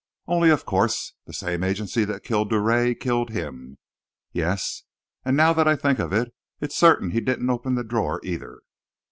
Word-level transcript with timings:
Only, 0.25 0.49
of 0.49 0.65
course, 0.65 1.13
the 1.27 1.31
same 1.33 1.63
agency 1.63 2.05
that 2.05 2.23
killed 2.23 2.49
Drouet, 2.49 2.99
killed 2.99 3.29
him. 3.29 3.77
Yes 4.31 4.81
and 5.23 5.37
now 5.37 5.53
that 5.53 5.67
I 5.67 5.75
think 5.75 5.99
of 5.99 6.11
it, 6.11 6.33
it's 6.59 6.73
certain 6.75 7.11
he 7.11 7.21
didn't 7.21 7.51
open 7.51 7.75
the 7.75 7.83
drawer, 7.83 8.19
either." 8.23 8.61